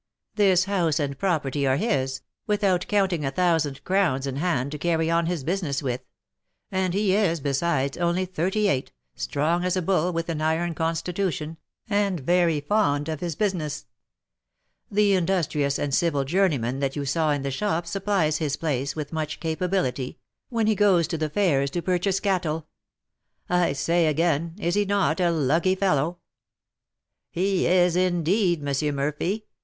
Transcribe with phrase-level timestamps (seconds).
[0.33, 5.11] This house and property are his, without counting a thousand crowns in hand to carry
[5.11, 6.01] on his business with;
[6.71, 11.57] and he is, besides, only thirty eight, strong as a bull, with an iron constitution,
[11.87, 13.85] and very fond of his business.
[14.89, 19.13] The industrious and civil journeyman that you saw in the shop supplies his place, with
[19.13, 20.17] much capability,
[20.49, 22.65] when he goes to the fairs to purchase cattle.
[23.51, 26.17] I say again, is he not a lucky fellow?"
[27.29, 28.95] "He is, indeed, M.
[28.95, 29.45] Murphy.